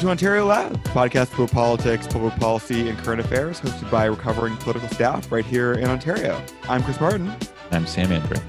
[0.00, 4.88] to Ontario Lab, podcast about politics, public policy, and current affairs, hosted by recovering political
[4.88, 6.42] staff right here in Ontario.
[6.70, 7.30] I'm Chris Martin.
[7.70, 8.40] I'm Sam Andrew.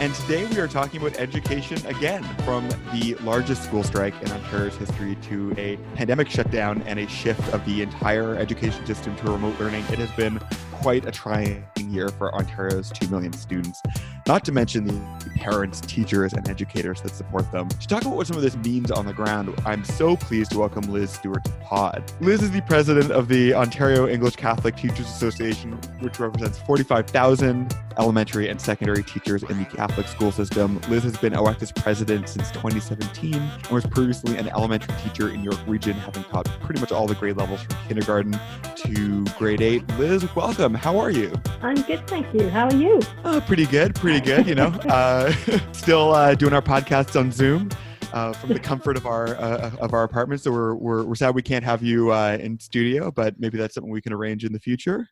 [0.00, 4.76] And today we are talking about education again, from the largest school strike in Ontario's
[4.76, 9.58] history to a pandemic shutdown and a shift of the entire education system to remote
[9.58, 9.84] learning.
[9.90, 10.40] It has been
[10.72, 13.80] quite a trying year for Ontario's 2 million students,
[14.26, 17.68] not to mention the parents, teachers, and educators that support them.
[17.68, 20.58] To talk about what some of this means on the ground, I'm so pleased to
[20.58, 22.12] welcome Liz Stuart to the pod.
[22.20, 28.48] Liz is the president of the Ontario English Catholic Teachers Association, which represents 45,000 elementary
[28.48, 30.80] and secondary teachers in the Catholic school system.
[30.88, 35.58] Liz has been elected president since 2017 and was previously an elementary teacher in York
[35.66, 38.38] Region, having taught pretty much all the grade levels from kindergarten
[38.76, 39.86] to grade eight.
[39.98, 40.74] Liz, welcome.
[40.74, 41.32] How are you?
[41.62, 42.48] I'm good, thank you.
[42.48, 43.00] How are you?
[43.24, 44.46] Uh, pretty good, pretty good.
[44.46, 45.29] You know, uh,
[45.72, 47.70] still uh, doing our podcasts on Zoom.
[48.12, 51.32] Uh, from the comfort of our uh, of our apartment, so we're, we're we're sad
[51.32, 54.52] we can't have you uh, in studio, but maybe that's something we can arrange in
[54.52, 55.06] the future.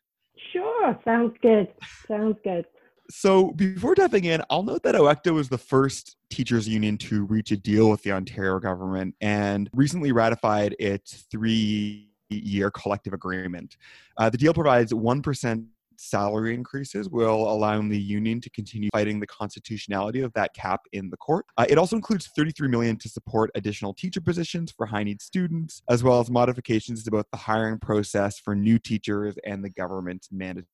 [0.51, 1.69] Sure, sounds good.
[2.09, 2.65] Sounds good.
[3.09, 7.51] So before diving in, I'll note that OECTA was the first teachers union to reach
[7.51, 13.77] a deal with the Ontario government and recently ratified its three year collective agreement.
[14.17, 15.65] Uh, the deal provides 1%
[15.99, 21.09] salary increases will allow the union to continue fighting the constitutionality of that cap in
[21.09, 21.45] the court.
[21.57, 25.81] Uh, it also includes 33 million to support additional teacher positions for high need students,
[25.89, 30.29] as well as modifications to both the hiring process for new teachers and the government's
[30.31, 30.67] mandatory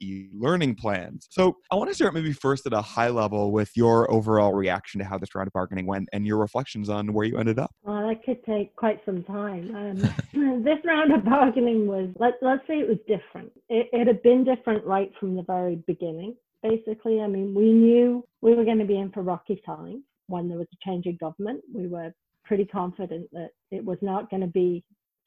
[0.00, 1.26] e-learning plans.
[1.30, 4.98] So I want to start maybe first at a high level with your overall reaction
[5.00, 7.70] to how this round of bargaining went and your reflections on where you ended up.
[7.82, 9.74] Well, that could take quite some time.
[9.74, 9.96] Um,
[10.64, 13.50] this round of bargaining was, let, let's say it was different.
[13.68, 16.36] It, it had been different right from the very beginning.
[16.62, 20.48] Basically, I mean, we knew we were going to be in for rocky times when
[20.48, 21.62] there was a change in government.
[21.74, 22.12] We were
[22.44, 24.84] pretty confident that it was not going to be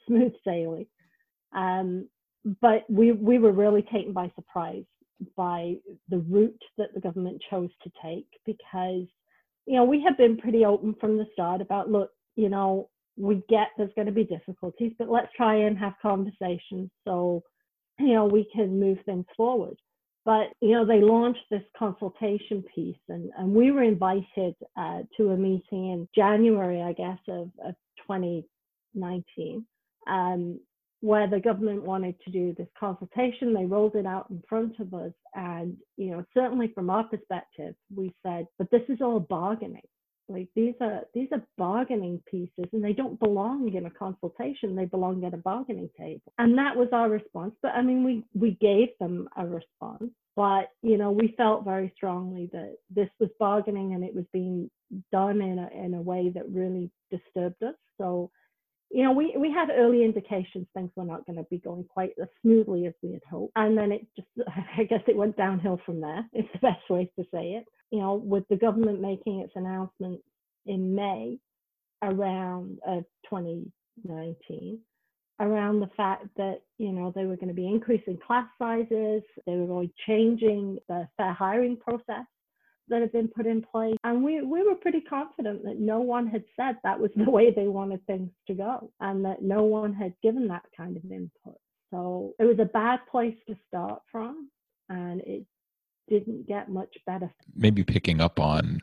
[0.08, 0.86] smooth sailing.
[1.56, 2.10] Um,
[2.62, 4.84] but we we were really taken by surprise
[5.38, 5.76] by
[6.10, 9.06] the route that the government chose to take because
[9.66, 13.42] you know we have been pretty open from the start about look you know we
[13.48, 17.42] get there's going to be difficulties but let's try and have conversations so
[18.00, 19.76] you know we can move things forward.
[20.26, 25.32] But you know they launched this consultation piece and, and we were invited uh, to
[25.32, 27.76] a meeting in january i guess of, of
[28.08, 29.66] 2019
[30.08, 30.60] um,
[31.04, 33.54] where the government wanted to do this consultation.
[33.54, 35.12] They rolled it out in front of us.
[35.36, 39.82] And, you know, certainly from our perspective, we said, but this is all bargaining.
[40.30, 44.74] Like these are these are bargaining pieces and they don't belong in a consultation.
[44.74, 46.32] They belong at a bargaining table.
[46.38, 47.54] And that was our response.
[47.62, 50.10] But I mean we we gave them a response.
[50.38, 54.72] But you know, we felt very strongly that this was bargaining and it was being
[55.12, 57.76] done in a in a way that really disturbed us.
[57.98, 58.32] So
[58.90, 62.12] you know, we, we had early indications things were not going to be going quite
[62.22, 63.54] as smoothly as we had hoped.
[63.56, 64.28] And then it just,
[64.78, 67.66] I guess it went downhill from there, It's the best way to say it.
[67.92, 70.22] You know, with the government making its announcement
[70.66, 71.38] in May
[72.02, 74.80] around uh, 2019,
[75.40, 79.56] around the fact that, you know, they were going to be increasing class sizes, they
[79.56, 82.26] were going changing the fair hiring process
[82.90, 83.96] that had been put in place.
[84.04, 87.52] And we, we were pretty confident that no one had said that was the way
[87.52, 91.58] they wanted things to go and that no one had given that kind of input.
[91.92, 94.50] So it was a bad place to start from
[94.90, 95.46] and it
[96.10, 97.32] didn't get much better.
[97.56, 98.82] Maybe picking up on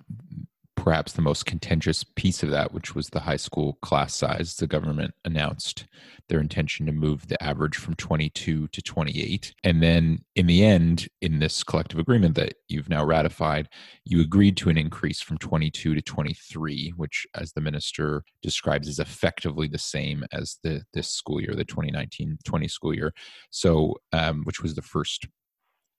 [0.80, 4.56] perhaps the most contentious piece of that, which was the high school class size.
[4.56, 5.84] The government announced
[6.30, 9.52] their intention to move the average from 22 to 28.
[9.62, 13.68] And then in the end, in this collective agreement that you've now ratified,
[14.06, 18.98] you agreed to an increase from 22 to 23, which, as the minister describes, is
[18.98, 23.12] effectively the same as the this school year, the 2019-20 school year.
[23.50, 25.26] So, um, which was the first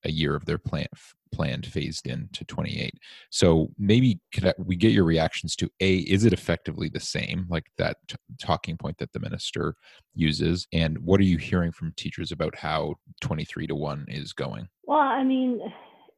[0.04, 0.88] a year of their plan
[1.32, 2.94] planned phased in to 28
[3.30, 7.46] so maybe could I, we get your reactions to a is it effectively the same
[7.50, 9.76] like that t- talking point that the minister
[10.14, 10.68] uses?
[10.74, 14.68] And what are you hearing from teachers about how 23 to 1 is going?
[14.86, 15.62] Well i mean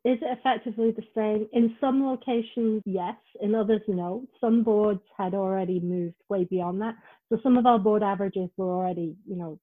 [0.06, 1.48] is it effectively the same?
[1.54, 3.16] In some locations yes.
[3.42, 4.26] In others no.
[4.42, 6.96] Some boards had already moved way beyond that.
[7.30, 9.60] So some of our board averages were already you know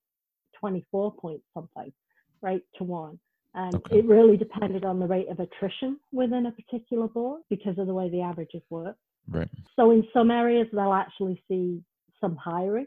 [0.59, 1.93] 24 points something
[2.43, 3.19] right to one
[3.55, 3.99] and okay.
[3.99, 7.95] it really depended on the rate of attrition within a particular board because of the
[7.95, 8.97] way the averages work.
[9.29, 9.49] Right.
[9.77, 11.83] So in some areas they'll actually see
[12.21, 12.87] some hiring.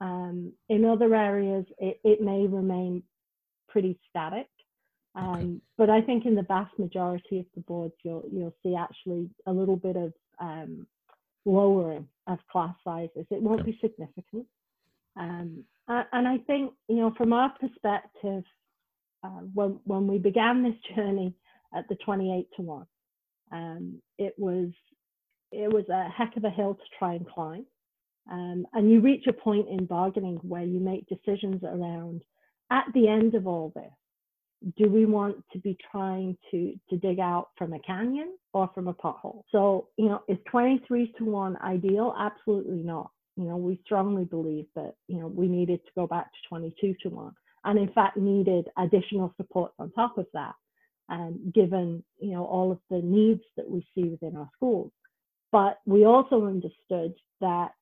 [0.00, 3.02] Um, in other areas it, it may remain
[3.68, 4.48] pretty static.
[5.14, 5.60] Um, okay.
[5.78, 9.52] But I think in the vast majority of the boards you'll you'll see actually a
[9.52, 10.86] little bit of um,
[11.44, 13.26] lowering of class sizes.
[13.30, 14.46] It won't be significant.
[15.16, 18.42] Um, and I think, you know, from our perspective,
[19.24, 21.34] uh, when, when we began this journey
[21.74, 22.86] at the 28 to 1,
[23.52, 24.70] um, it was
[25.52, 27.64] it was a heck of a hill to try and climb.
[28.28, 32.22] Um, and you reach a point in bargaining where you make decisions around
[32.72, 33.92] at the end of all this
[34.78, 38.88] do we want to be trying to to dig out from a canyon or from
[38.88, 39.42] a pothole?
[39.52, 42.14] So you know is 23 to 1 ideal?
[42.18, 43.10] Absolutely not.
[43.36, 46.94] You know we strongly believe that you know we needed to go back to 22
[47.02, 47.32] to 1
[47.64, 50.54] and in fact needed additional support on top of that
[51.08, 54.90] um, given you know all of the needs that we see within our schools
[55.52, 57.72] but we also understood that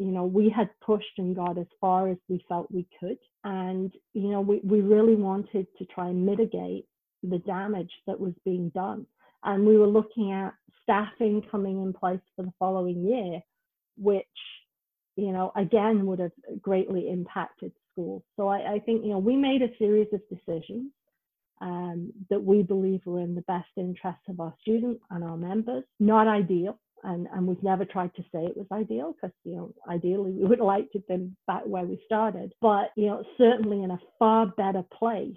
[0.00, 3.18] you know, we had pushed and got as far as we felt we could.
[3.44, 6.86] And, you know, we, we really wanted to try and mitigate
[7.22, 9.06] the damage that was being done.
[9.44, 13.40] And we were looking at staffing coming in place for the following year,
[13.98, 14.24] which,
[15.16, 18.22] you know, again would have greatly impacted schools.
[18.36, 20.90] So I, I think, you know, we made a series of decisions
[21.60, 25.84] um, that we believe were in the best interest of our students and our members.
[25.98, 29.74] Not ideal, and and we've never tried to say it was ideal because you know
[29.88, 33.82] ideally we would like to have been back where we started but you know certainly
[33.82, 35.36] in a far better place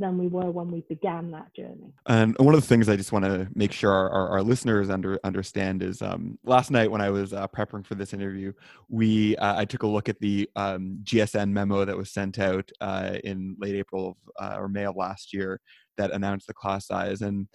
[0.00, 1.92] than we were when we began that journey.
[2.06, 4.90] And one of the things I just want to make sure our, our, our listeners
[4.90, 8.52] under, understand is um, last night when I was uh, preparing for this interview,
[8.88, 12.68] we uh, I took a look at the um, GSN memo that was sent out
[12.80, 15.60] uh, in late April of, uh, or May of last year
[15.96, 17.20] that announced the class size.
[17.20, 17.46] And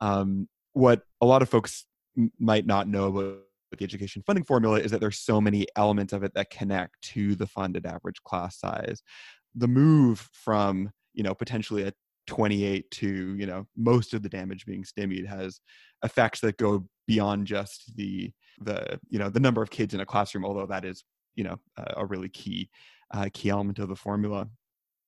[0.00, 1.86] um, what a lot of folks
[2.38, 3.38] might not know about
[3.78, 7.34] the education funding formula is that there's so many elements of it that connect to
[7.34, 9.02] the funded average class size.
[9.54, 11.92] The move from you know potentially a
[12.26, 15.60] 28 to you know most of the damage being stymied has
[16.02, 18.30] effects that go beyond just the
[18.60, 21.58] the you know the number of kids in a classroom although that is you know
[21.76, 22.68] a, a really key
[23.14, 24.48] uh, key element of the formula.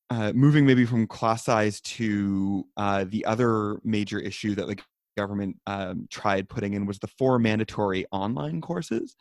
[0.09, 4.77] Uh, moving maybe from class size to uh, the other major issue that the
[5.17, 9.17] government um, tried putting in was the four mandatory online courses.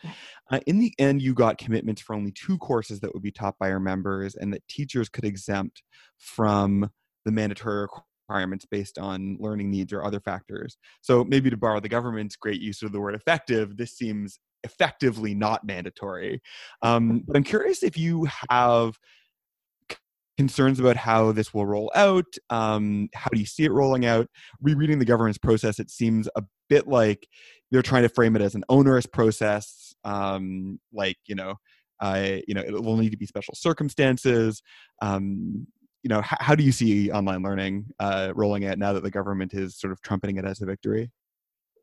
[0.52, 3.58] Uh, in the end, you got commitments for only two courses that would be taught
[3.60, 5.84] by our members, and that teachers could exempt
[6.18, 6.90] from
[7.26, 7.88] the mandatory
[8.28, 10.78] requirements based on learning needs or other factors.
[11.02, 15.34] So, maybe to borrow the government's great use of the word effective, this seems effectively
[15.36, 16.42] not mandatory.
[16.82, 18.98] Um, but I'm curious if you have
[20.38, 22.36] concerns about how this will roll out.
[22.50, 24.28] Um, how do you see it rolling out?
[24.62, 27.28] Rereading the governance process, it seems a bit like
[27.72, 31.56] they're trying to frame it as an onerous process, um, like you know,
[32.00, 34.62] uh, you know, it will need to be special circumstances.
[35.02, 35.68] Um,
[36.04, 39.10] you know, how, how, do you see online learning uh, rolling out now that the
[39.10, 41.12] government is sort of trumpeting it as a victory?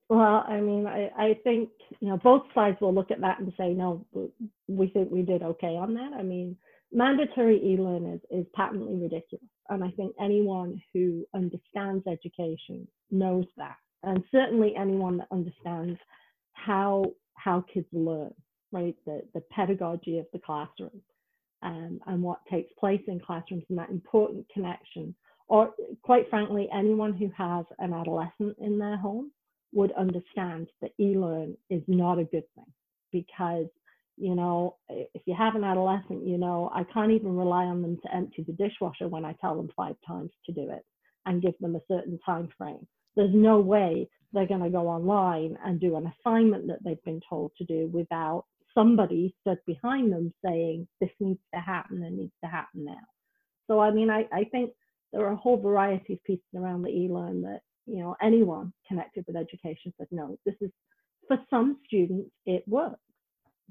[0.09, 1.71] Well, I mean, I, I think
[2.01, 4.07] you know both sides will look at that and say, no,
[4.69, 6.13] we think we did okay on that.
[6.17, 6.57] I mean,
[6.93, 9.47] mandatory e-learn is, is patently ridiculous.
[9.69, 13.77] And I think anyone who understands education knows that.
[14.03, 15.99] And certainly anyone that understands
[16.55, 17.05] how
[17.35, 18.35] how kids learn,
[18.73, 18.97] right?
[19.07, 21.01] The the pedagogy of the classroom
[21.63, 25.15] um, and what takes place in classrooms and that important connection.
[25.49, 29.31] Or quite frankly, anyone who has an adolescent in their home
[29.73, 32.73] would understand that e-learn is not a good thing
[33.13, 33.67] because
[34.23, 37.99] you know if you have an adolescent you know i can't even rely on them
[38.03, 40.85] to empty the dishwasher when i tell them five times to do it
[41.27, 42.87] and give them a certain time frame.
[43.17, 47.21] There's no way they're going to go online and do an assignment that they've been
[47.29, 52.33] told to do without somebody stood behind them saying this needs to happen and needs
[52.43, 53.05] to happen now.
[53.67, 54.71] So i mean i, I think
[55.13, 59.25] there are a whole variety of pieces around the e-learn that you know anyone connected
[59.27, 60.71] with education said no this is
[61.29, 63.01] for some students it works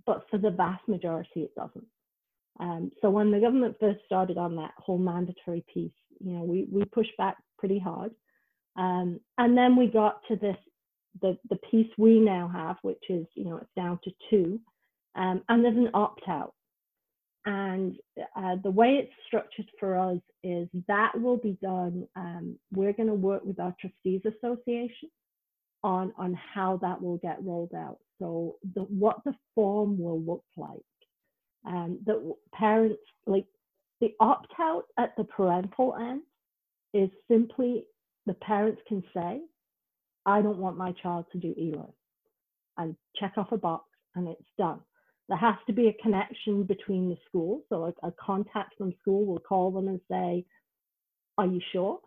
[0.05, 1.85] but for the vast majority, it doesn't.
[2.59, 6.67] Um, so when the government first started on that whole mandatory piece, you know, we,
[6.71, 8.11] we pushed back pretty hard.
[8.75, 10.57] Um, and then we got to this,
[11.21, 14.59] the, the piece we now have, which is, you know, it's down to two,
[15.15, 16.53] um, and there's an opt out.
[17.45, 17.97] And
[18.35, 22.07] uh, the way it's structured for us is that will be done.
[22.15, 25.09] Um, we're going to work with our trustees association
[25.83, 27.97] on on how that will get rolled out.
[28.19, 30.79] So the, what the form will look like.
[31.65, 33.45] Um, the parents like
[33.99, 36.21] the opt out at the parental end
[36.93, 37.85] is simply
[38.25, 39.41] the parents can say,
[40.25, 41.93] I don't want my child to do e-learn
[42.77, 43.85] and check off a box
[44.15, 44.79] and it's done.
[45.29, 47.63] There has to be a connection between the schools.
[47.69, 50.45] So a, a contact from school will call them and say,
[51.37, 51.99] are you sure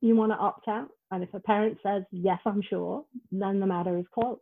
[0.00, 0.88] you want to opt out?
[1.10, 4.40] And if a parent says, yes, I'm sure, then the matter is closed.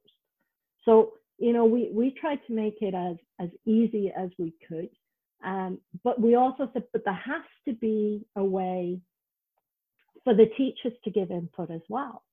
[0.85, 4.91] So you know, we, we tried to make it as, as easy as we could.
[5.45, 9.01] Um, but we also said, but there has to be a way
[10.25, 12.25] for the teachers to give input as well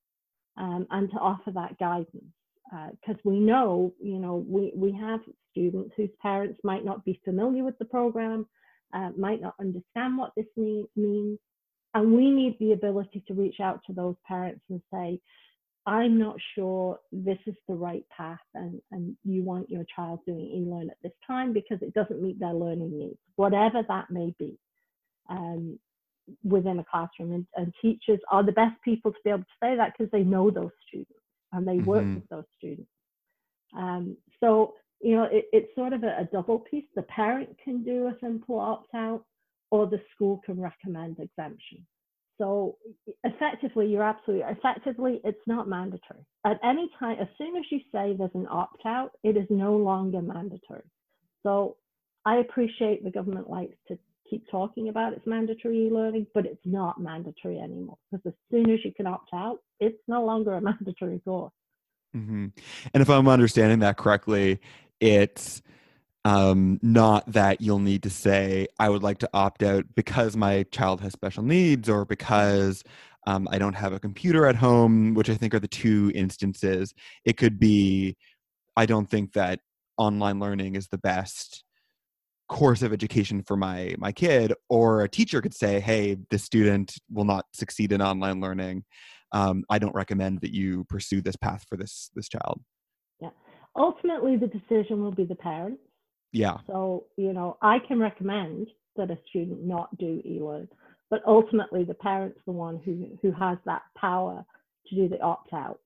[0.56, 2.24] um, and to offer that guidance.
[2.64, 5.20] Because uh, we know, you know, we, we have
[5.52, 8.44] students whose parents might not be familiar with the program,
[8.92, 11.38] uh, might not understand what this mean, means.
[11.96, 15.18] And we need the ability to reach out to those parents and say,
[15.86, 20.40] I'm not sure this is the right path and, and you want your child doing
[20.40, 24.58] e-learn at this time because it doesn't meet their learning needs, whatever that may be
[25.30, 25.78] um,
[26.44, 27.32] within a classroom.
[27.32, 30.22] And, and, teachers are the best people to be able to say that because they
[30.22, 31.14] know those students
[31.52, 32.16] and they work mm-hmm.
[32.16, 32.90] with those students.
[33.74, 36.84] Um, so, you know, it, it's sort of a, a double piece.
[36.94, 39.24] The parent can do a simple opt-out
[39.76, 41.86] or the school can recommend exemption.
[42.38, 42.76] So
[43.24, 46.24] effectively, you're absolutely effectively, it's not mandatory.
[46.46, 49.76] At any time, as soon as you say there's an opt out, it is no
[49.76, 50.84] longer mandatory.
[51.42, 51.76] So
[52.24, 56.98] I appreciate the government likes to keep talking about it's mandatory e-learning, but it's not
[56.98, 61.20] mandatory anymore because as soon as you can opt out, it's no longer a mandatory
[61.20, 61.52] course.
[62.16, 62.46] Mm-hmm.
[62.94, 64.58] And if I'm understanding that correctly,
[65.00, 65.60] it's
[66.26, 70.64] um, not that you'll need to say, I would like to opt out because my
[70.72, 72.82] child has special needs or because
[73.28, 76.92] um, I don't have a computer at home, which I think are the two instances.
[77.24, 78.16] It could be,
[78.76, 79.60] I don't think that
[79.98, 81.62] online learning is the best
[82.48, 86.94] course of education for my my kid or a teacher could say hey this student
[87.10, 88.84] will not succeed in online learning.
[89.32, 92.60] Um, i don't recommend that you pursue this path for this this child.
[93.20, 93.30] Yeah.
[93.76, 95.80] Ultimately the decision will be the parents
[96.36, 96.58] yeah.
[96.66, 100.68] So, you know, I can recommend that a student not do e-learn,
[101.08, 104.44] but ultimately the parent's the one who, who has that power
[104.88, 105.80] to do the opt out.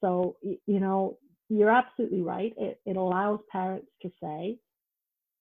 [0.00, 2.52] So, you know, you're absolutely right.
[2.56, 4.58] It, it allows parents to say,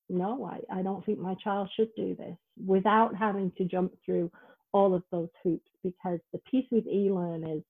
[0.10, 2.36] no, I, I don't think my child should do this
[2.66, 4.32] without having to jump through
[4.72, 7.62] all of those hoops because the piece with e-learn is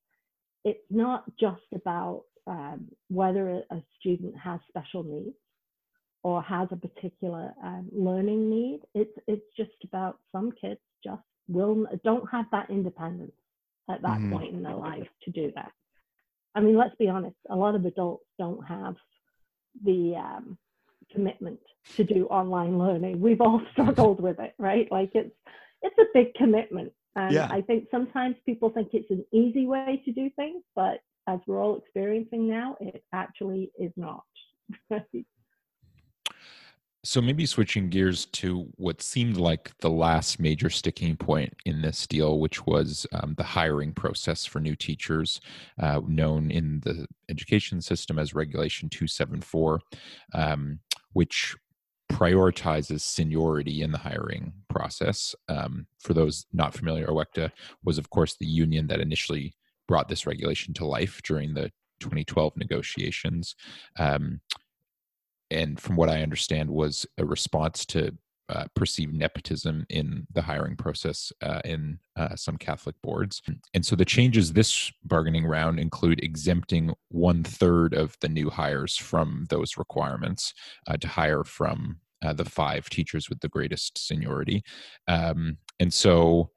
[0.63, 5.35] it's not just about um, whether a student has special needs
[6.23, 8.79] or has a particular um, learning need.
[8.95, 13.33] It's it's just about some kids just will don't have that independence
[13.89, 14.31] at that mm-hmm.
[14.31, 15.71] point in their life to do that.
[16.55, 17.35] I mean, let's be honest.
[17.49, 18.95] A lot of adults don't have
[19.83, 20.57] the um,
[21.11, 21.59] commitment
[21.95, 23.19] to do online learning.
[23.19, 24.89] We've all struggled with it, right?
[24.91, 25.35] Like it's
[25.81, 27.49] it's a big commitment, and yeah.
[27.51, 31.61] I think sometimes people think it's an easy way to do things, but as we're
[31.61, 34.23] all experiencing now, it actually is not.
[37.05, 42.07] So maybe switching gears to what seemed like the last major sticking point in this
[42.07, 45.41] deal, which was um, the hiring process for new teachers,
[45.81, 49.81] uh, known in the education system as Regulation 274,
[50.33, 50.79] um,
[51.11, 51.57] which
[52.09, 55.35] prioritizes seniority in the hiring process.
[55.49, 57.51] Um, for those not familiar, OECTA
[57.83, 59.55] was, of course, the union that initially
[59.89, 61.69] brought this regulation to life during the
[61.99, 63.55] 2012 negotiations.
[63.99, 64.39] Um,
[65.53, 68.17] and from what I understand, was a response to
[68.49, 73.41] uh, perceived nepotism in the hiring process uh, in uh, some Catholic boards.
[73.73, 78.97] And so the changes this bargaining round include exempting one third of the new hires
[78.97, 80.53] from those requirements
[80.87, 84.63] uh, to hire from uh, the five teachers with the greatest seniority.
[85.07, 86.51] Um, and so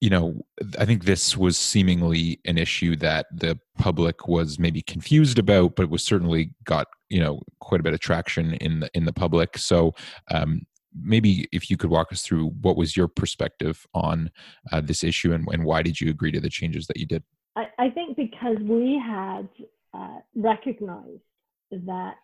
[0.00, 0.40] you know,
[0.78, 5.90] I think this was seemingly an issue that the public was maybe confused about, but
[5.90, 9.58] was certainly got you know quite a bit of traction in the in the public.
[9.58, 9.94] So
[10.30, 10.62] um,
[10.94, 14.30] maybe if you could walk us through what was your perspective on
[14.72, 17.22] uh, this issue and, and why did you agree to the changes that you did?
[17.56, 19.48] I, I think because we had
[19.94, 21.22] uh, recognized
[21.70, 22.14] that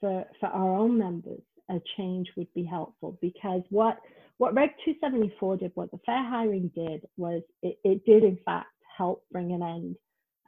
[0.00, 3.98] for for our own members, a change would be helpful because what
[4.38, 8.68] what Reg 274 did, what the fair hiring did, was it, it did in fact
[8.96, 9.96] help bring an end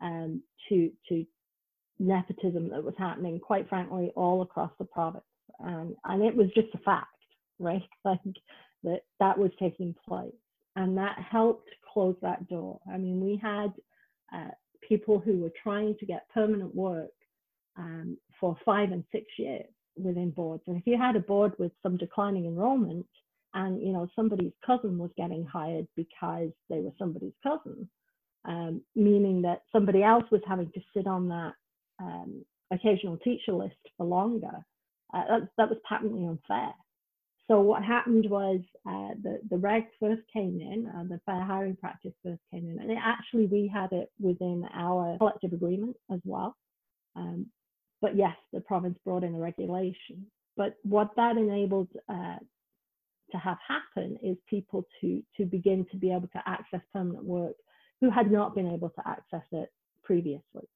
[0.02, 1.24] um, to to
[1.98, 5.24] nepotism that was happening, quite frankly, all across the province,
[5.64, 7.08] um, and it was just a fact,
[7.58, 7.82] right?
[8.04, 8.20] Like
[8.84, 10.34] that that was taking place,
[10.76, 12.80] and that helped close that door.
[12.92, 13.72] I mean, we had
[14.34, 14.50] uh,
[14.86, 17.10] people who were trying to get permanent work
[17.78, 19.66] um, for five and six years
[19.96, 23.06] within boards, and if you had a board with some declining enrollment
[23.56, 27.88] and you know somebody's cousin was getting hired because they were somebody's cousin
[28.44, 31.52] um, meaning that somebody else was having to sit on that
[32.00, 34.64] um, occasional teacher list for longer
[35.14, 36.72] uh, that, that was patently unfair
[37.48, 41.76] so what happened was uh, the, the regs first came in, uh, the fair hiring
[41.76, 46.18] practice first came in, and it actually we had it within our collective agreement as
[46.24, 46.56] well.
[47.14, 47.46] Um,
[48.02, 50.26] but yes, the province brought in a regulation.
[50.56, 52.36] But what that enabled uh,
[53.32, 57.56] to have happen is people to to begin to be able to access permanent work
[58.00, 60.68] who had not been able to access it previously.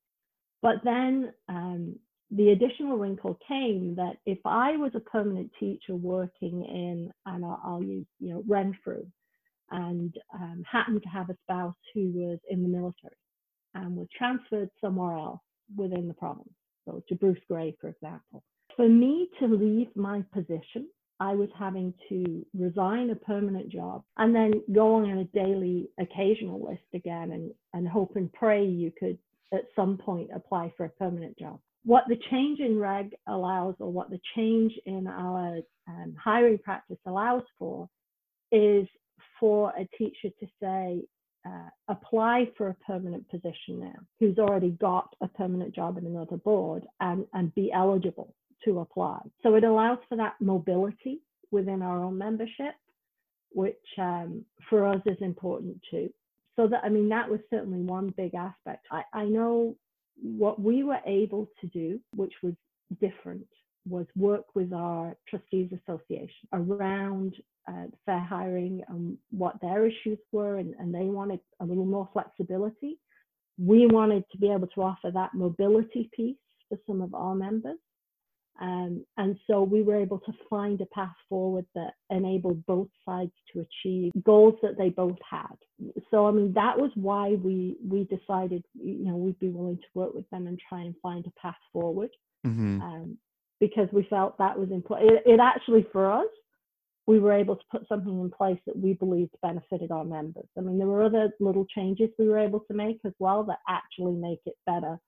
[0.63, 1.97] But then um,
[2.31, 7.61] the additional wrinkle came that if I was a permanent teacher working in, and I'll,
[7.65, 9.05] I'll use, you know, Renfrew,
[9.71, 13.17] and um, happened to have a spouse who was in the military
[13.75, 15.41] and was transferred somewhere else
[15.77, 16.51] within the province,
[16.85, 18.43] so to Bruce Grey, for example.
[18.77, 20.89] For me to leave my position,
[21.21, 26.67] I was having to resign a permanent job and then go on a daily occasional
[26.67, 29.19] list again and, and hope and pray you could
[29.53, 31.61] at some point apply for a permanent job.
[31.85, 36.99] What the change in reg allows, or what the change in our um, hiring practice
[37.07, 37.89] allows for,
[38.51, 38.87] is
[39.39, 41.03] for a teacher to say,
[41.47, 46.37] uh, apply for a permanent position now, who's already got a permanent job in another
[46.37, 49.21] board and, and be eligible to apply.
[49.43, 52.75] So it allows for that mobility within our own membership,
[53.53, 56.11] which um, for us is important too.
[56.57, 58.87] So that, I mean, that was certainly one big aspect.
[58.91, 59.77] I, I know
[60.23, 62.55] what we were able to do, which was
[63.01, 63.47] different,
[63.89, 67.35] was work with our trustees association around
[67.69, 72.09] uh, fair hiring and what their issues were, and, and they wanted a little more
[72.13, 72.99] flexibility.
[73.59, 76.37] We wanted to be able to offer that mobility piece
[76.69, 77.79] for some of our members.
[78.61, 83.33] Um, and so we were able to find a path forward that enabled both sides
[83.53, 85.57] to achieve goals that they both had.
[86.11, 89.87] So I mean that was why we we decided you know we'd be willing to
[89.95, 92.11] work with them and try and find a path forward
[92.47, 92.83] mm-hmm.
[92.83, 93.19] um,
[93.61, 95.11] because we felt that was important.
[95.11, 96.29] It, it actually for us
[97.07, 100.49] we were able to put something in place that we believed benefited our members.
[100.59, 103.61] I mean there were other little changes we were able to make as well that
[103.67, 105.01] actually make it better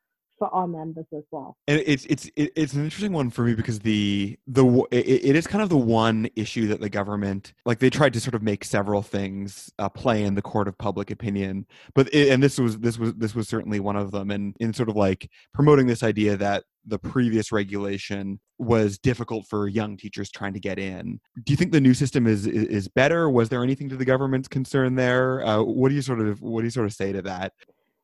[0.43, 1.57] for our members as well.
[1.69, 5.63] And it's it's it's an interesting one for me because the the it, is kind
[5.63, 9.02] of the one issue that the government like they tried to sort of make several
[9.02, 12.99] things uh, play in the court of public opinion, but it, and this was this
[12.99, 16.37] was this was certainly one of them, and in sort of like promoting this idea
[16.37, 21.21] that the previous regulation was difficult for young teachers trying to get in.
[21.45, 23.31] Do you think the new system is is better?
[23.31, 25.45] Was there anything to the government's concern there?
[25.47, 27.52] Uh, what do you sort of what do you sort of say to that?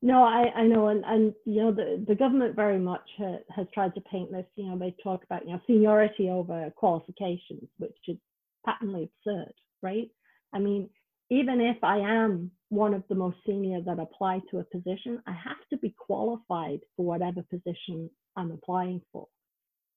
[0.00, 3.66] No, I, I know, and, and you know the, the government very much ha, has
[3.74, 4.46] tried to paint this.
[4.54, 8.16] You know, they talk about you know seniority over qualifications, which is
[8.64, 10.08] patently absurd, right?
[10.52, 10.88] I mean,
[11.30, 15.32] even if I am one of the most senior that apply to a position, I
[15.32, 19.26] have to be qualified for whatever position I'm applying for.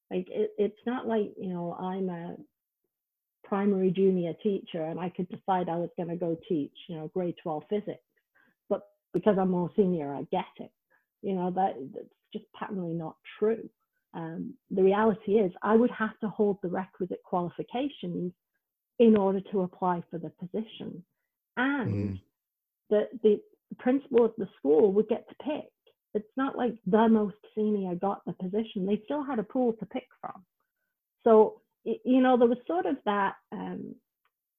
[0.10, 2.38] Like it, it's not like you know I'm a
[3.44, 7.12] primary junior teacher and I could decide I was going to go teach you know
[7.14, 8.02] grade 12 physics
[9.14, 10.72] because I'm more senior, I get it.
[11.22, 13.70] You know, that that's just patently not true.
[14.14, 18.34] Um, the reality is, I would have to hold the requisite qualifications
[19.00, 21.04] in order to apply for the position,
[21.58, 22.22] and mm.
[22.90, 23.42] the the
[23.80, 25.72] principal of the school would get to pick.
[26.14, 29.86] It's not like the most senior got the position; they still had a pool to
[29.86, 30.44] pick from.
[31.24, 33.96] So you know, there was sort of that um,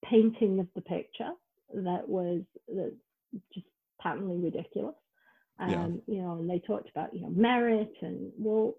[0.04, 1.30] painting of the picture
[1.74, 2.94] that was that
[3.54, 3.66] just
[4.02, 4.94] patently ridiculous.
[5.58, 6.14] Um, yeah.
[6.14, 8.74] You know, and they talked about, you know, merit and well,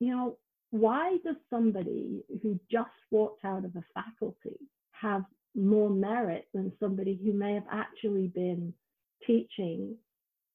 [0.00, 0.38] you know,
[0.70, 4.58] why does somebody who just walked out of a faculty
[4.92, 5.24] have
[5.54, 8.72] more merit than somebody who may have actually been
[9.26, 9.96] teaching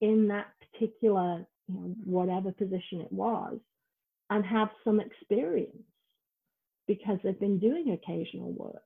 [0.01, 3.59] in that particular, you know, whatever position it was,
[4.29, 5.75] and have some experience
[6.87, 8.83] because they've been doing occasional work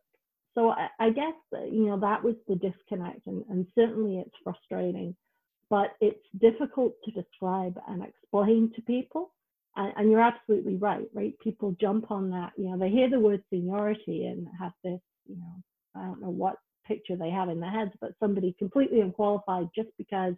[0.56, 5.16] so I, I guess you know that was the disconnect, and, and certainly it's frustrating,
[5.70, 9.32] but it's difficult to describe and explain to people.
[9.76, 11.34] And, and, you're absolutely right, right?
[11.40, 15.36] People jump on that, you know, they hear the word seniority and have this, you
[15.36, 15.64] know,
[15.96, 19.90] I don't know what picture they have in their heads, but somebody completely unqualified just
[19.98, 20.36] because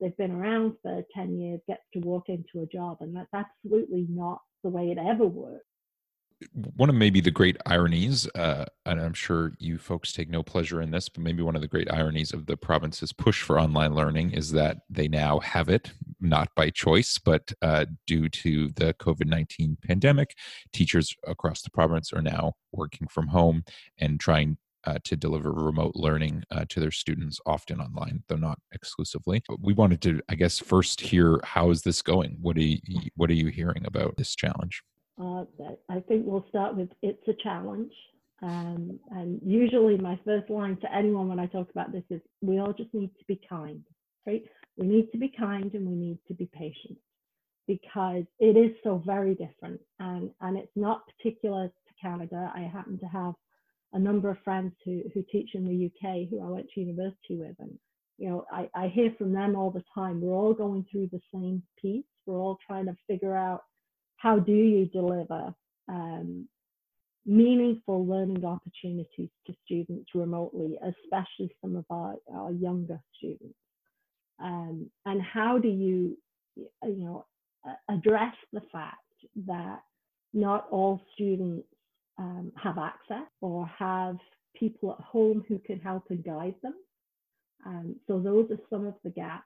[0.00, 2.98] they've been around for 10 years gets to walk into a job.
[3.00, 5.64] And that's absolutely not the way it ever works
[6.52, 10.82] one of maybe the great ironies, uh, and I'm sure you folks take no pleasure
[10.82, 13.94] in this, but maybe one of the great ironies of the province's push for online
[13.94, 18.92] learning is that they now have it, not by choice, but uh, due to the
[18.94, 20.36] COVID 19 pandemic.
[20.72, 23.64] Teachers across the province are now working from home
[23.98, 28.58] and trying uh, to deliver remote learning uh, to their students, often online, though not
[28.72, 29.42] exclusively.
[29.58, 32.36] We wanted to, I guess, first hear how is this going?
[32.40, 32.78] What are you,
[33.16, 34.82] what are you hearing about this challenge?
[35.20, 35.44] Uh,
[35.90, 37.92] I think we'll start with it's a challenge.
[38.42, 42.58] Um, and usually, my first line to anyone when I talk about this is we
[42.60, 43.82] all just need to be kind,
[44.26, 44.42] right?
[44.78, 46.98] We need to be kind and we need to be patient.
[47.66, 52.52] because it is so very different and, and it's not particular to Canada.
[52.54, 53.34] I happen to have
[53.92, 57.36] a number of friends who, who teach in the UK who I went to university
[57.36, 57.78] with and
[58.18, 60.20] you know I, I hear from them all the time.
[60.20, 62.04] We're all going through the same piece.
[62.26, 63.62] We're all trying to figure out
[64.26, 65.54] how do you deliver
[65.88, 66.48] um,
[67.24, 73.54] meaningful learning opportunities to students remotely, especially some of our, our younger students.
[74.42, 76.18] Um, and how do you,
[76.56, 77.24] you know,
[77.88, 78.96] address the fact
[79.46, 79.78] that
[80.34, 81.68] not all students
[82.18, 84.16] um, have access or have
[84.56, 86.74] people at home who can help and guide them.
[87.64, 89.44] Um, so those are some of the gaps.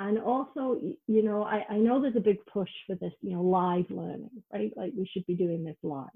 [0.00, 3.42] And also, you know, I, I know there's a big push for this, you know,
[3.42, 4.72] live learning, right?
[4.76, 6.08] Like we should be doing this live.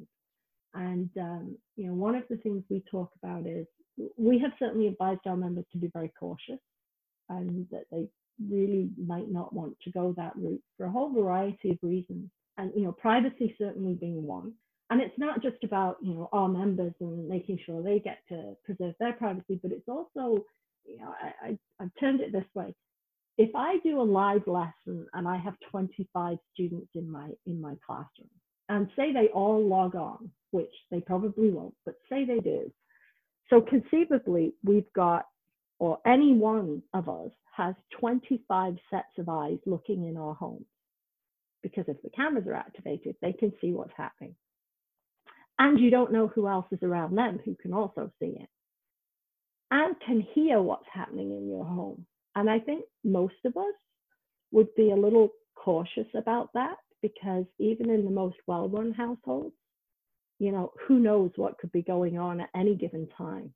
[0.75, 3.67] And, um, you know, one of the things we talk about is
[4.17, 6.61] we have certainly advised our members to be very cautious
[7.29, 8.09] and that they
[8.51, 12.29] really might not want to go that route for a whole variety of reasons.
[12.59, 14.53] And, you know, privacy certainly being one.
[14.91, 18.55] And it's not just about, you know, our members and making sure they get to
[18.65, 20.45] preserve their privacy, but it's also,
[20.85, 22.75] you know, I, I, I've turned it this way.
[23.39, 27.75] If I do a live lesson and I have 25 students in my in my
[27.87, 28.31] classroom,
[28.69, 32.73] and say they all log on, which they probably won't, but say they do.
[33.51, 35.27] So conceivably, we've got,
[35.79, 40.67] or any one of us has 25 sets of eyes looking in our homes.
[41.63, 44.35] Because if the cameras are activated, they can see what's happening.
[45.59, 48.49] And you don't know who else is around them who can also see it
[49.71, 52.07] and can hear what's happening in your home.
[52.37, 53.75] And I think most of us
[54.53, 59.55] would be a little cautious about that because even in the most well run households,
[60.39, 63.53] you know, who knows what could be going on at any given time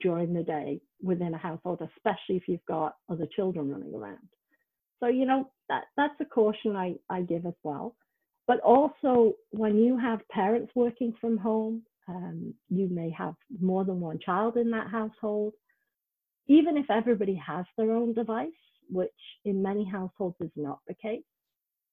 [0.00, 4.28] during the day within a household, especially if you've got other children running around.
[5.00, 7.96] So, you know, that, that's a caution I, I give as well.
[8.46, 14.00] But also, when you have parents working from home, um, you may have more than
[14.00, 15.54] one child in that household.
[16.48, 18.50] Even if everybody has their own device,
[18.88, 19.10] which
[19.44, 21.22] in many households is not the case,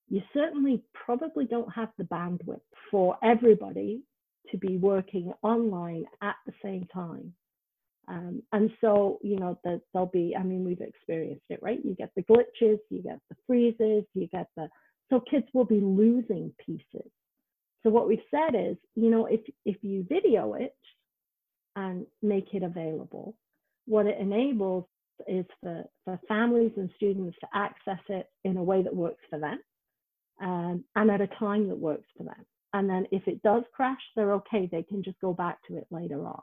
[0.09, 4.01] you certainly probably don't have the bandwidth for everybody
[4.51, 7.33] to be working online at the same time.
[8.07, 11.79] Um, and so, you know, the, there'll be, I mean, we've experienced it, right?
[11.83, 14.69] You get the glitches, you get the freezes, you get the,
[15.09, 17.11] so kids will be losing pieces.
[17.83, 20.75] So what we've said is, you know, if, if you video it
[21.75, 23.35] and make it available,
[23.87, 24.85] what it enables
[25.27, 29.39] is for, for families and students to access it in a way that works for
[29.39, 29.59] them
[30.41, 32.45] um, and at a time that works for them.
[32.73, 34.69] And then if it does crash, they're okay.
[34.71, 36.41] They can just go back to it later on.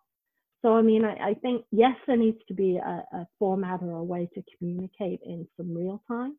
[0.63, 3.93] So, I mean, I, I think, yes, there needs to be a, a, format or
[3.93, 6.37] a way to communicate in some real time,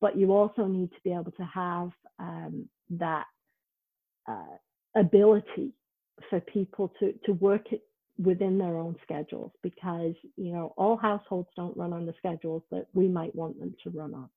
[0.00, 3.24] but you also need to be able to have um, that
[4.28, 4.56] uh,
[4.94, 5.72] ability
[6.28, 7.80] for people to, to work it
[8.20, 12.86] within their own schedules because, you know, all households don't run on the schedules that
[12.92, 14.28] we might want them to run on.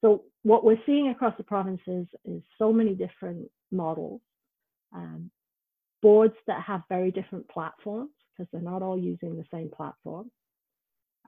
[0.00, 4.20] So what we're seeing across the provinces is so many different models,
[4.94, 5.30] um,
[6.00, 10.30] boards that have very different platforms because they're not all using the same platform.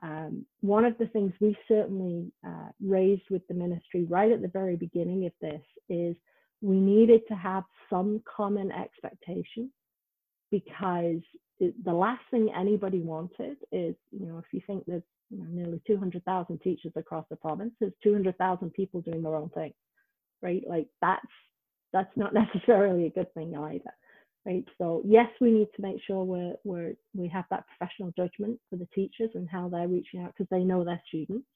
[0.01, 4.49] Um, one of the things we certainly uh, raised with the ministry right at the
[4.49, 6.15] very beginning of this is
[6.61, 9.71] we needed to have some common expectation
[10.51, 11.21] because
[11.59, 15.45] it, the last thing anybody wanted is, you know, if you think there's you know,
[15.49, 17.73] nearly 200,000 teachers across the province.
[17.79, 19.73] There's 200,000 people doing their own thing,
[20.41, 20.63] right?
[20.67, 21.25] Like that's
[21.93, 23.91] that's not necessarily a good thing either,
[24.45, 24.65] right?
[24.77, 28.75] So yes, we need to make sure we're we're we have that professional judgment for
[28.75, 31.47] the teachers and how they're reaching out because they know their students.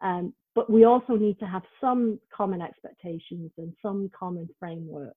[0.00, 5.14] Um, but we also need to have some common expectations and some common framework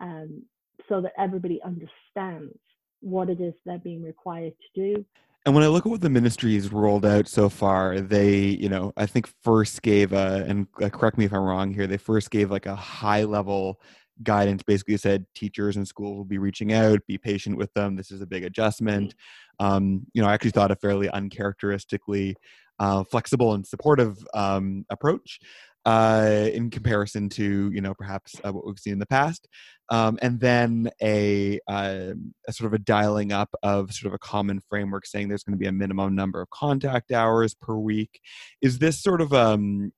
[0.00, 0.42] um,
[0.88, 2.54] so that everybody understands
[3.00, 5.04] what it is they're being required to do
[5.44, 8.92] and when I look at what the ministries rolled out so far, they, you know,
[8.96, 12.30] I think first gave a, and uh, correct me if I'm wrong here, they first
[12.30, 13.80] gave like a high level
[14.22, 17.96] guidance, basically said teachers and schools will be reaching out, be patient with them.
[17.96, 19.16] This is a big adjustment.
[19.58, 22.36] Um, you know, I actually thought a fairly uncharacteristically
[22.78, 25.40] uh, flexible and supportive um, approach
[25.84, 29.48] uh, in comparison to you know perhaps uh, what we've seen in the past,
[29.88, 32.12] um, and then a, uh,
[32.46, 35.56] a, sort of a dialing up of sort of a common framework saying there's going
[35.56, 38.20] to be a minimum number of contact hours per week.
[38.60, 39.92] Is this sort of um,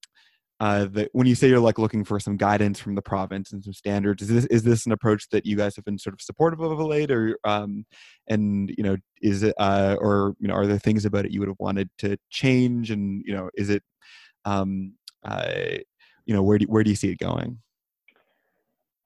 [0.61, 3.63] uh, that when you say you're like looking for some guidance from the province and
[3.63, 6.21] some standards, is this is this an approach that you guys have been sort of
[6.23, 7.85] supportive of late, or um,
[8.29, 11.41] and you know is it uh, or you know are there things about it you
[11.41, 13.83] would have wanted to change, and you know is it
[14.45, 14.95] um,
[15.25, 15.79] uh,
[16.27, 17.59] you know, where do, where do you see it going?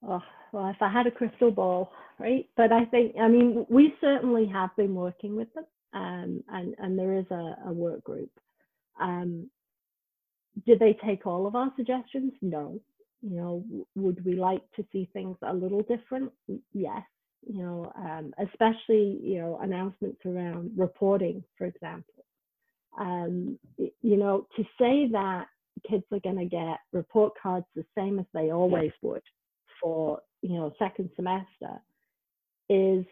[0.06, 2.48] Oh, well, if I had a crystal ball, right?
[2.56, 6.98] But I think, I mean, we certainly have been working with them, um, and and
[6.98, 8.30] there is a, a work group.
[9.00, 9.50] Um,
[10.66, 12.32] did they take all of our suggestions?
[12.42, 12.80] No.
[13.22, 13.64] You know,
[13.96, 16.32] would we like to see things a little different?
[16.72, 17.02] Yes.
[17.46, 22.24] You know, um, especially you know announcements around reporting, for example.
[22.98, 25.46] Um, you know, to say that
[25.88, 29.22] kids are going to get report cards the same as they always would
[29.80, 31.80] for you know second semester
[32.68, 33.04] is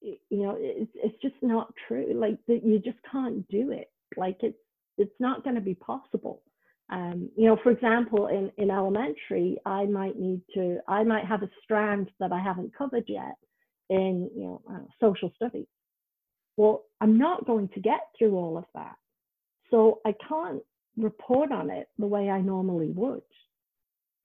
[0.00, 2.12] you know it's, it's just not true.
[2.14, 3.90] Like you just can't do it.
[4.16, 4.58] Like it's
[4.98, 6.42] it's not going to be possible.
[6.90, 11.44] Um, you know for example in in elementary i might need to i might have
[11.44, 13.36] a strand that i haven't covered yet
[13.90, 15.68] in you know uh, social studies.
[16.56, 18.96] Well i'm not going to get through all of that.
[19.70, 20.62] So i can't
[20.96, 23.22] report on it the way i normally would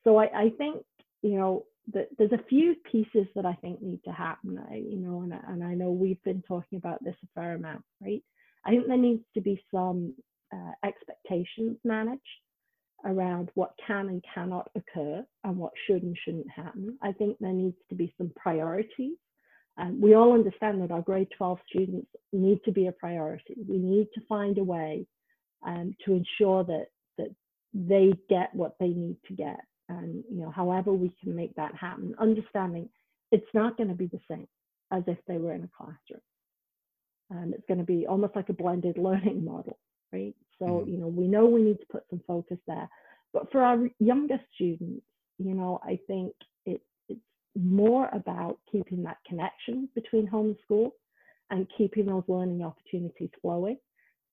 [0.04, 0.84] so i, I think
[1.22, 4.60] you know that there's a few pieces that I think need to happen.
[4.72, 7.84] I, you know, and, and I know we've been talking about this a fair amount,
[8.02, 8.24] right?
[8.66, 10.16] I think there needs to be some
[10.54, 12.22] uh, expectations managed
[13.06, 16.98] around what can and cannot occur and what should and shouldn't happen.
[17.04, 19.18] I think there needs to be some priorities.
[19.78, 23.56] Um, we all understand that our grade 12 students need to be a priority.
[23.68, 25.06] We need to find a way
[25.66, 27.34] um, to ensure that that
[27.74, 31.76] they get what they need to get and you know however we can make that
[31.76, 32.90] happen understanding
[33.32, 34.48] it's not going to be the same
[34.92, 36.22] as if they were in a classroom.
[37.32, 39.78] And it's going to be almost like a blended learning model
[40.14, 40.36] right?
[40.60, 40.92] So mm-hmm.
[40.92, 42.88] you know we know we need to put some focus there.
[43.34, 45.04] But for our younger students
[45.38, 46.34] you know i think
[46.66, 47.20] it, it's
[47.56, 50.96] more about keeping that connection between home and school
[51.50, 53.78] and keeping those learning opportunities flowing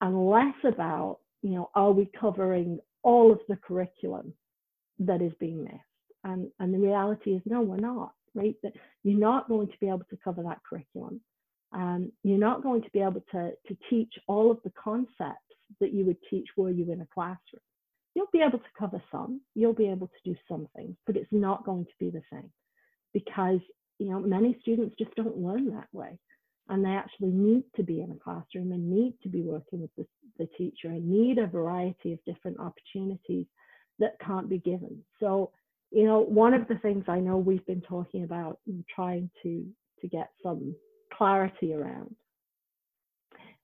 [0.01, 4.33] and less about you know are we covering all of the curriculum
[4.99, 5.77] that is being missed.
[6.25, 8.55] And, and the reality is, no, we're not, right?
[8.63, 11.21] That you're not going to be able to cover that curriculum.
[11.73, 15.39] Um, you're not going to be able to, to teach all of the concepts
[15.81, 17.63] that you would teach were you in a classroom.
[18.15, 21.33] You'll be able to cover some, you'll be able to do some things, but it's
[21.33, 22.53] not going to be the same
[23.15, 23.61] because
[23.99, 26.19] you know many students just don't learn that way
[26.73, 29.91] and they actually need to be in a classroom and need to be working with
[29.99, 30.07] the,
[30.39, 33.45] the teacher and need a variety of different opportunities
[33.99, 34.99] that can't be given.
[35.21, 35.51] So,
[35.91, 39.67] you know, one of the things I know we've been talking about and trying to
[40.01, 40.75] to get some
[41.17, 42.17] clarity around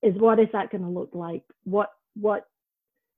[0.03, 1.45] is what is that going to look like?
[1.65, 2.47] What what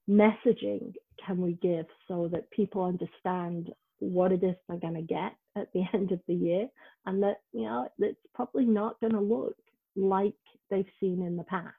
[0.09, 5.33] messaging can we give so that people understand what it is they're going to get
[5.57, 6.69] at the end of the year
[7.05, 9.55] and that you know it's probably not going to look
[9.95, 10.33] like
[10.69, 11.75] they've seen in the past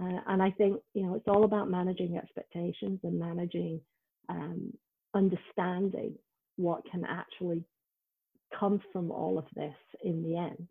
[0.00, 3.80] uh, and i think you know it's all about managing expectations and managing
[4.28, 4.72] um,
[5.14, 6.14] understanding
[6.56, 7.64] what can actually
[8.58, 10.68] come from all of this in the end.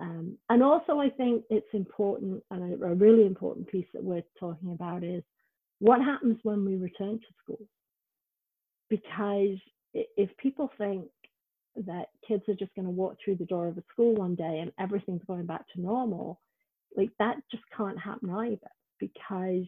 [0.00, 4.22] Um, and also, I think it's important, and a, a, really important piece that we're
[4.38, 5.24] talking about is
[5.80, 7.66] what happens when we return to school.
[8.88, 9.58] Because
[9.92, 11.06] if people think
[11.86, 14.60] that kids are just going to walk through the door of a school one day
[14.60, 16.40] and everything's going back to normal,
[16.96, 18.70] like that just can't happen either.
[18.98, 19.64] Because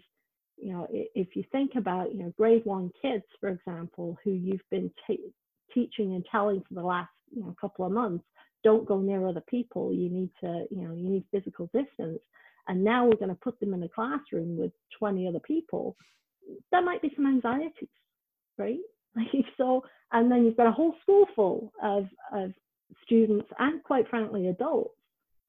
[0.61, 4.61] you know, if you think about, you know, grade one kids, for example, who you've
[4.71, 5.33] been t-
[5.73, 8.25] teaching and telling for the last, you know, couple of months,
[8.63, 9.93] don't go near other people.
[9.93, 12.21] You need to, you know, you need physical distance.
[12.69, 15.97] And now we're going to put them in a classroom with 20 other people.
[16.71, 17.89] There might be some anxieties,
[18.59, 18.79] right?
[19.57, 22.53] So, and then you've got a whole school full of, of
[23.05, 24.95] students and quite frankly adults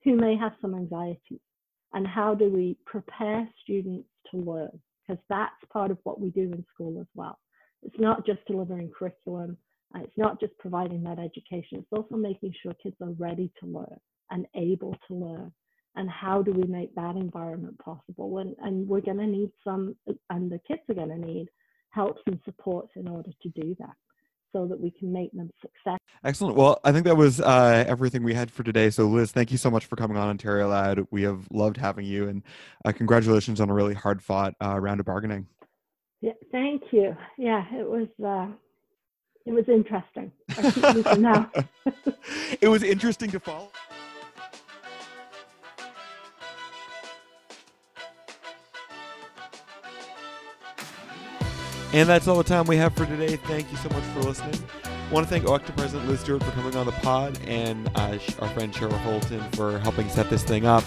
[0.04, 1.40] who may have some anxieties.
[1.94, 4.80] And how do we prepare students to learn?
[5.12, 7.38] because that's part of what we do in school as well.
[7.84, 9.58] It's not just delivering curriculum,
[9.96, 14.00] it's not just providing that education, it's also making sure kids are ready to learn
[14.30, 15.52] and able to learn.
[15.96, 18.38] And how do we make that environment possible?
[18.38, 19.96] And, and we're going to need some,
[20.30, 21.48] and the kids are going to need
[21.92, 23.96] helps and supports in order to do that
[24.54, 25.98] so that we can make them success.
[26.24, 26.56] Excellent.
[26.56, 28.90] Well, I think that was uh, everything we had for today.
[28.90, 31.06] So, Liz, thank you so much for coming on Ontario Lad.
[31.10, 32.44] We have loved having you, and
[32.84, 35.48] uh, congratulations on a really hard fought uh, round of bargaining.
[36.22, 37.16] Yeah, thank you.
[37.38, 38.08] Yeah, it was.
[38.24, 38.54] Uh,
[39.44, 40.32] it was interesting.
[42.62, 43.72] it was interesting to follow.
[51.94, 53.36] And that's all the time we have for today.
[53.36, 54.56] Thank you so much for listening.
[54.86, 58.18] I want to thank OECTA President Liz Stuart for coming on the pod and uh,
[58.40, 60.86] our friend Cheryl Holton for helping set this thing up.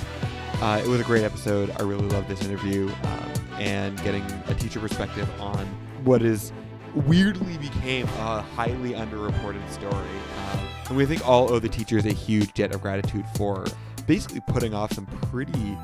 [0.62, 1.70] Uh, it was a great episode.
[1.78, 5.66] I really loved this interview um, and getting a teacher perspective on
[6.04, 6.52] what is
[6.94, 9.92] weirdly became a highly underreported story.
[9.92, 13.66] Um, and we think all owe the teachers a huge debt of gratitude for
[14.06, 15.76] basically putting off some pretty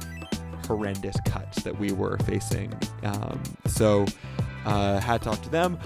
[0.66, 2.72] horrendous cuts that we were facing.
[3.02, 4.06] Um, so,
[4.64, 5.78] uh, hats off to them.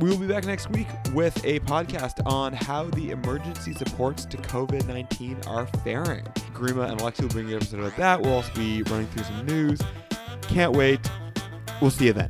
[0.00, 4.36] We will be back next week with a podcast on how the emergency supports to
[4.36, 6.24] COVID 19 are faring.
[6.52, 8.20] Grima and Alexi will bring you an episode about that.
[8.20, 9.80] We'll also be running through some news.
[10.42, 11.00] Can't wait.
[11.80, 12.28] We'll see you then.